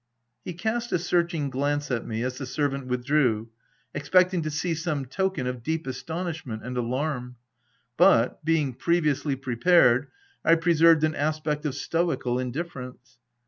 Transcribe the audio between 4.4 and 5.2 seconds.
to see some